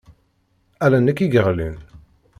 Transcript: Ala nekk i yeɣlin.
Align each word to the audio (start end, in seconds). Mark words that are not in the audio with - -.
Ala 0.85 0.99
nekk 0.99 1.19
i 1.25 1.27
yeɣlin. 1.33 1.77